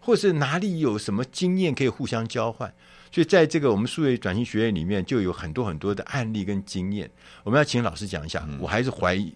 [0.07, 2.73] 或是哪里有什么经验可以互相交换，
[3.11, 7.11] 所以在这个我们数位转型学院里面就有很多很多的案例跟经验。
[7.43, 8.47] 我们要请老师讲一下。
[8.57, 9.35] 我还是怀疑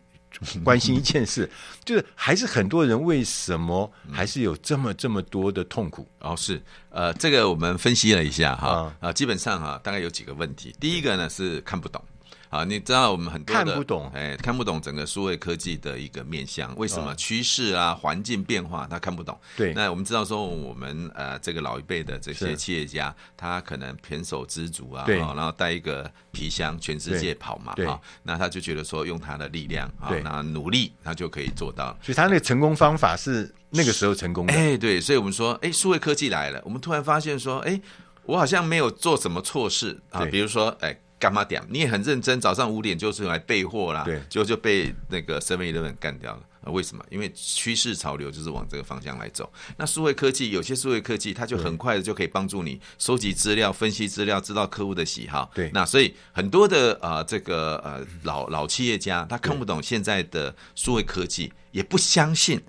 [0.64, 1.50] 关心一件事，
[1.84, 6.08] 就是还是很多人为什么还是有这么这么多的痛苦？
[6.22, 10.74] 哦，是呃，这个我们分析了一下哈啊，基本上哈大概有几个问题。
[10.80, 12.02] 第一个呢是看不懂。
[12.52, 19.40] 啊，你知道我们很多的看不懂，哎，看不懂整个数位科技的一个面向，为什么趋势啊、环境变化他看不懂？
[19.56, 31.98] 对，那我们知道说，我们呃这个老一辈的这些企业家，他可能胼手胝足啊，然后带一个皮箱全世界跑嘛，啊，那他就觉得说用他的力量啊，那努力他就可以做到。
[32.04, 34.54] 所以他那个成功方法是那个时候成功的。
[34.54, 37.80] 哎，对，所以我们说，哎，数位科技来了，我们突然发现说，哎，
[38.24, 41.00] 我好像没有做什么错事啊，比如说，哎。
[41.22, 41.62] 干嘛点？
[41.70, 46.42] 你也很认真，早上五点就是来备货啦，对，就就被那个 Seven Eleven 干掉了。
[46.64, 47.04] 啊，为什么？
[47.10, 49.52] 因为趋势潮流就是往这个方向来走。
[49.78, 55.50] 那数位科技有些数位科技，它就很快的就可以帮助你收集资料、分析资料，知道客户的喜好。
[55.56, 62.62] 对，那所以很多的呃这个呃老老企业家，他看不懂现在的数位科技，也不相信。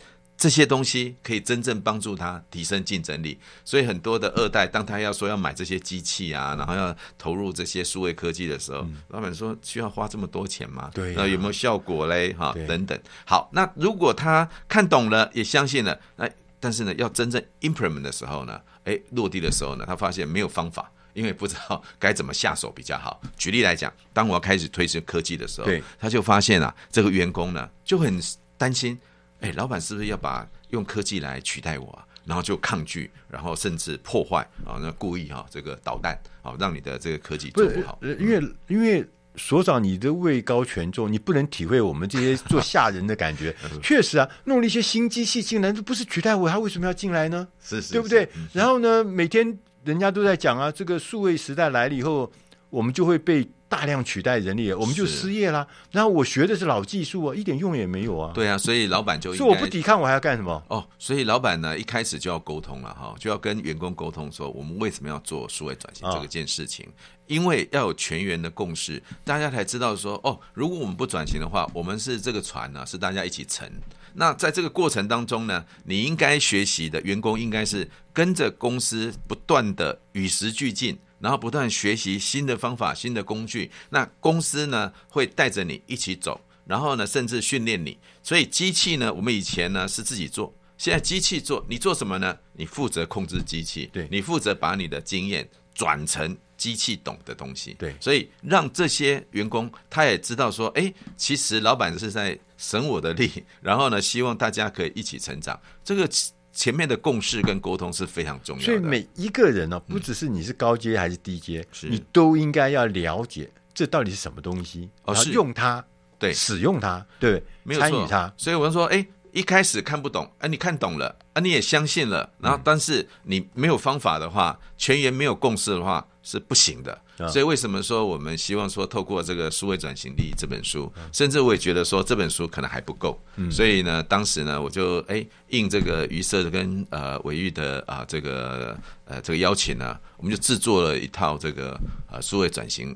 [0.43, 10.91] 这些东西可以真正帮助他提升竞争力，所以很多的二代，当他要说要买这些机器啊，然后要投入这些数位科技的时候，嗯、老板说需要花这么多钱吗？
[10.93, 12.33] 对、啊，那有没有效果嘞？
[12.33, 13.01] 哈，等等。
[13.25, 16.29] 好，那如果他看懂了，也相信了，那
[16.59, 23.21] 但是呢，要真正 implement 的时候呢，哎，落地的时候呢，他发现没有方法，因为不知道该怎么下手比较好。
[23.37, 25.69] 举例来讲，当我要开始推行科技的时候，
[26.01, 28.21] 他就发现啊，这个员工呢就很
[28.59, 28.99] 担心。
[29.43, 32.07] 哎，老板是不是要把用科技来取代我啊？
[32.25, 37.99] 然后就抗拒，然后甚至破坏啊，那故意哈、啊，这个捣蛋啊，让你的这个科技做不好。
[38.01, 43.53] 不因为、嗯、因为所长你的位高权重，你不能体会我们这些做下人的感觉。
[43.83, 47.49] 确实啊，弄了一些新机器进来，这不是取代我，他为什么要进来呢？
[47.61, 48.25] 是是，对不对？
[48.37, 52.31] 嗯、然后呢，每天人家都在讲啊，这个数位时代来了以后，
[52.73, 53.49] 我们就会被。
[53.73, 55.67] 大量取代人力，我们就失业啦。
[55.93, 58.31] 然后我学的是老技术啊，一点用也没有啊。
[58.35, 60.63] 对啊，所以老板就说我不抵抗，我还要干什么？
[60.69, 66.85] 哦，所以老板呢，一开始就要沟通了哈，就要跟员工沟通说，我们为什么要做数位转型这个件事情？
[66.85, 66.93] 哦、
[67.29, 73.73] 因为要有全员的共识，大家才知道说，哦，如果我们不转型的话，我们是这个船呢，是大家一起沉。
[74.13, 80.99] 那在这个过程当中呢，你应该学习的员工应该是跟着公司不断的与时俱进。
[81.23, 87.97] 然后不断学习新的方法、新的工具，那公司呢会带着你一起走，然后呢甚至训练你。
[88.25, 92.37] 所以机器呢，我们以前呢是自己做，现在机器做，你做什么呢？
[92.55, 97.95] 你负责控制机器，对，你负责把你的经验转成机器懂的东西，对。
[98.01, 105.59] 所以让这些员工他也知道说，哎，其实老板是在省我的力，然后呢希望大家可以一起成长。
[105.85, 106.11] 这个。
[106.53, 115.33] 前面的共识跟沟通是非常重要的，所以每一个人呢、哦，不只是你是高阶还是低阶，嗯、你都应该要了解这到底是什么东西，哦，是。
[115.33, 115.83] 用它，
[116.19, 118.33] 对，使用它，对，没有错，参与它。
[118.37, 127.01] 所以我就说，哎，一开始看不懂，哎，你看懂了，啊，你也相信了，然后但是你没有方法的话，全员没有共识的话是不行的。
[127.31, 133.19] 所以为什么说我们希望说透过这个数位转型力这本书，甚至我也觉得说这本书可能还不够，
[133.51, 141.79] 所以呢，当时呢我就哎应这个余社跟呃伟玉的啊这个呃这个邀请呢，我们就制作了一套这个
[142.11, 142.95] 呃数位转型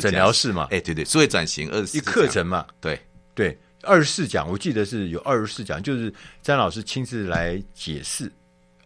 [0.00, 3.00] 诊疗室嘛，哎对对，数位转型二十课程嘛，对。
[3.34, 6.12] 对，二十四讲，我记得是有二十四讲，就是
[6.42, 8.30] 詹老师亲自来解释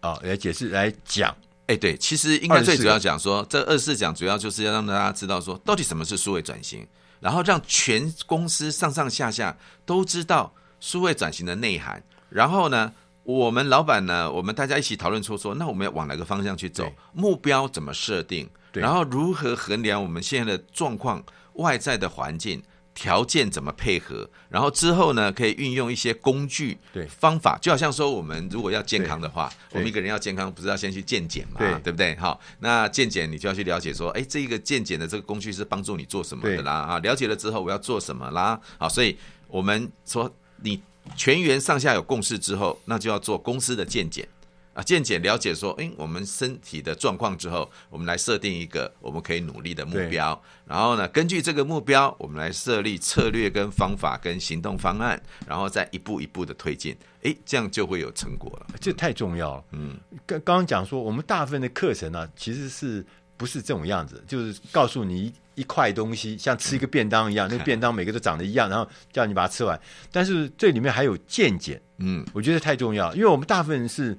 [0.00, 1.34] 啊，来解释来讲。
[1.66, 6.86] 哎，对，其实应该最主要讲说，这二十四讲主要就是要让大家知道说，到底什么是数位转型，
[7.20, 12.02] 然后让全公司上上下下都知道数位转型的内涵。
[12.28, 16.92] 然后呢，我们老板呢，我们大家一起讨论出说，那我们要往哪个方向去走？
[17.12, 18.50] 目标怎么设定？
[18.72, 21.24] 然后如何衡量我们现在的状况、
[21.54, 22.62] 外在的环境？
[22.94, 24.28] 条件怎么配合？
[24.48, 31.58] 然后之后呢，可以运用一些工具、对方法，就好像说，我们如果要健康的话，我们一个人要健康，不是要先去健检嘛？
[31.58, 32.14] 对，对不对？
[32.16, 36.72] 好，那健检你就要去了解说，哎，这一个健检的这个工具是帮助你做什么的啦？
[36.72, 38.60] 啊，了解了之后我要做什么啦？
[38.78, 39.16] 好，所以
[39.48, 40.30] 我们说，
[40.62, 40.82] 你
[41.16, 44.28] 全员上下有共识之后，那就要做公司的健检。
[44.74, 58.66] 啊，渐渐了解说，哎，我们身体的状况之后，我们来设定一个我们可以努力的目标，然后呢，根据这个目标，我们来设立策略跟方法跟行动方案，然后再一步一步的推进，哎，这样就会有成果了。
[58.80, 59.64] 这太重要了。
[59.72, 63.04] 嗯，刚刚刚讲说，我们大部分的课程呢、啊，其实是
[63.36, 64.24] 不是这种样子？
[64.26, 69.78] 就是告诉你一一块东西，像吃一个便当一样，嗯、 那个便当每个都长得一样，然后叫你把它吃完。
[70.10, 74.16] 但是这里面还有见解，嗯，我觉得太重要，因为我们大部分人是。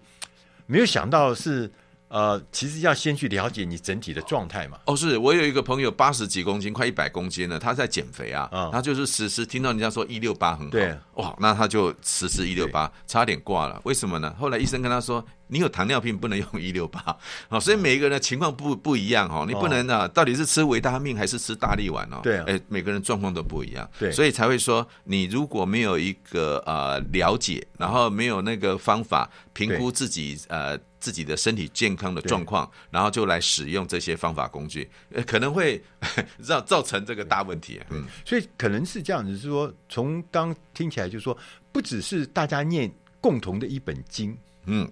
[0.66, 1.72] 没有想到是，
[2.08, 4.78] 呃，其实要先去了解你整体的状态嘛。
[4.86, 13.82] 哦，是我有一个朋友八十几公斤，快一百公斤了，他在减肥啊，嗯、他就是时时听到人家说一六八很好，对，哇，那他就实时一六八，差点挂了。
[13.84, 14.34] 为什么呢？
[14.40, 15.24] 后来医生跟他说。
[15.54, 17.16] 你有糖尿病不能用一六八，
[17.48, 22.22] 好，所以每一个人的情况不不一样哈，你不能啊，到底是吃维他命还是吃大力丸哦？
[22.24, 35.80] 对，哎，每个人状况都不一样，对，所以才会说，你如果没有一个呃了解，然后没有那个方法评估自己呃自己的身体健康的状况，然后就来使用这些方法工具，呃，可能会
[36.42, 37.80] 造造成这个大问题。
[37.92, 41.38] 嗯，所以可能是这样子，是说从刚听起来就是说，
[41.72, 42.92] 不只是大家念
[43.22, 44.36] 共同的一本经，
[44.66, 44.92] 嗯。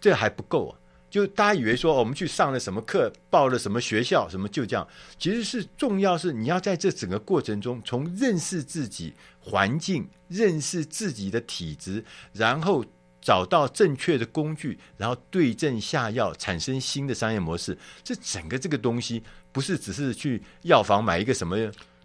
[0.00, 0.78] 这还不够啊！
[1.10, 4.86] 就大家以为说我们去上了什么课，报了什么学校，什么就这样，
[5.18, 12.84] 其实是重要是你要在这整个过程中，从认识自己环境，认识自己的体质，然后
[13.22, 17.76] 找到正确的工具，然后对症下药，产生新的商业模式。
[18.04, 21.56] 这整个这个东西不是只是去药房买一个什么。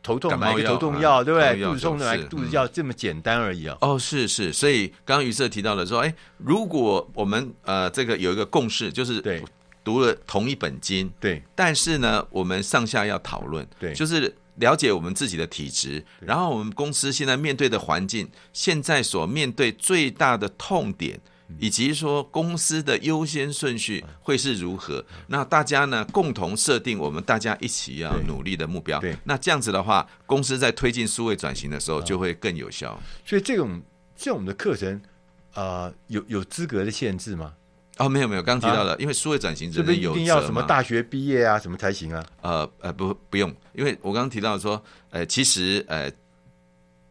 [0.04, 1.64] 头痛买一个头痛药，啊、对不对？
[1.64, 3.78] 肚子痛的买个肚子药，这么简单而已啊！
[3.80, 9.41] 哦，是是，所以刚刚于色提到了说，哎，如果我们呃这个有一个共识，就是对
[9.84, 21.20] 读了同一本经，对，但是呢，我们上下要讨论，对，就是了解我们自己的体质，然后我们公司现在面对的环境，现在所面对最大的痛点。
[21.60, 25.04] 以及说公司的优先顺序会是如何？
[25.28, 28.99] 那大家呢共同设定我们大家一起要努力的目标。
[28.99, 33.01] 对，那这样子的话，公司在推进数位转型的时候就会更有效。
[33.26, 33.82] 所以这种
[34.16, 34.95] 这种的课程，
[35.54, 37.54] 啊、呃，有有资格的限制吗？
[37.97, 42.26] 哦，没有没有，刚刚提到了，啊、因为数位转型这边有一定要什么大学毕业啊，什么才行啊？
[42.41, 46.12] 呃呃，不不用，因为我刚刚提到说，呃，其实呃。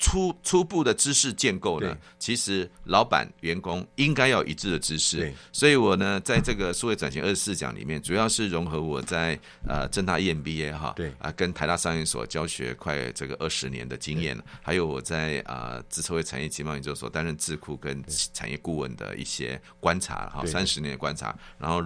[0.03, 5.33] 初初步的知识建构呢，其实老板员工应该要一致的知识。
[5.53, 18.03] 所以我呢，在这个数位转型二十四讲里面，主要是融合我在呃正大 EMBA 哈，对啊，跟台大商研所教学快这个二十年的经验，还有我在啊资策会产业经贸研究所担任智库跟
[18.35, 21.81] 产业顾问的一些观察哈，三十年的观察，然后。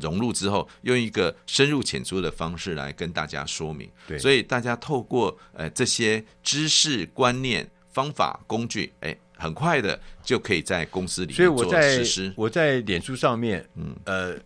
[0.00, 3.90] 融入之后，用一个深入浅出的方式来跟大家说明。
[4.06, 12.24] 对，所以大家透过呃这些知识、观念、方法、工具，哎，很快的就可以在公司里面做实施。
[12.24, 14.36] 所以我在脸书上面，嗯呃，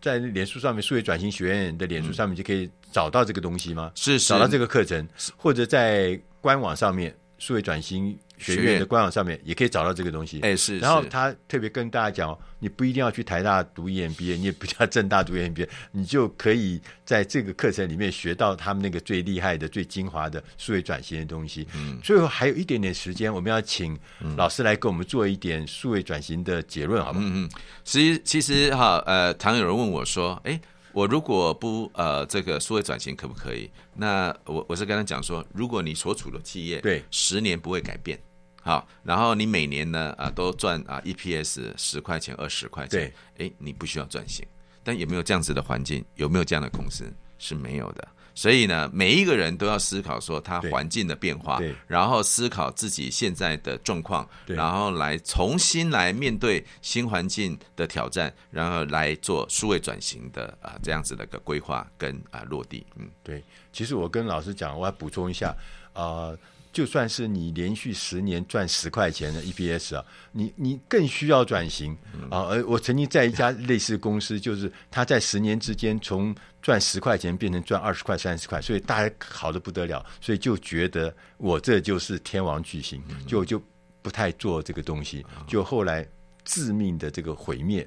[0.00, 3.90] 在脸书上面数位转型学院的脸书上面就可以找到这个东西吗？
[3.94, 8.18] 是，是找到这个课程，或者在官网上面数位转型。
[8.42, 10.40] 学院的官网上面也可以找到这个东西。
[10.40, 10.78] 哎，是。
[10.78, 21.66] 然后他特别跟大家讲，你不一定要去台大读 EMBA，你也不要正大读 EMBA，你就可以在这个课程里面学到他们那个最厉害的、最精华的数位转型的东西。
[21.74, 21.98] 嗯。
[22.02, 23.98] 最后还有一点点时间，我们要请
[24.36, 27.24] 老师来给我们做一点数位转型的结论，好不好？
[27.24, 27.50] 嗯嗯。
[27.84, 30.60] 其实其实哈，呃，常有人问我说，哎。
[30.94, 33.70] 我如果不呃这个数位转型可不可以？
[33.94, 38.20] 那我我是跟他讲说，如果你所处的企业对十年不会改变，
[38.62, 44.46] 好，然后你每年呢啊都赚啊 EPS 十块钱二十块钱，对，哎，你不需要转型。
[44.84, 46.04] 但有没有这样子的环境？
[46.14, 47.12] 有没有这样的公司？
[47.38, 48.06] 是没有的。
[48.34, 62.86] 所以呢，每一个人都要思考说他环境的变化，然后思考自己现在的状况，然后来重新来面对新环境的挑战，然后来做数位转型的啊、呃、这样子的一个规划跟啊、呃、落地。
[62.96, 63.44] 嗯，对。
[63.72, 65.54] 其实我跟老师讲，我要补充一下
[65.92, 66.02] 啊。
[66.02, 66.38] 呃
[66.72, 71.94] 就算是你连续十年赚十块钱的 EPS 啊，你你更需要转型
[72.30, 72.48] 啊！
[72.48, 83.62] 而我曾经在一家类似公司，就是他在十年之间从赚十块钱变成赚二十块、三十块，所以大家好的不得了，所以就觉得我这就是天王巨星，就就
[84.00, 86.08] 不太做这个东西，就后来
[86.42, 87.86] 致命的这个毁灭。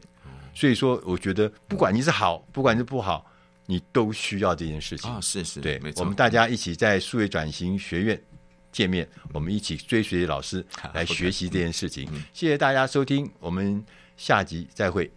[0.54, 3.26] 所以说，我觉得不管你是好，不管是不好，
[3.66, 5.20] 你都需要这件事情啊！
[5.20, 8.22] 是是，对，没错，我们大家一起在数位转型学院。
[8.76, 12.06] 见面，我们一起追随老师来学习这件事情。
[12.34, 13.82] 谢谢大家收听，我们
[14.18, 15.10] 下集再会。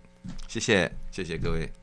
[0.47, 1.78] 谢谢，谢谢各位。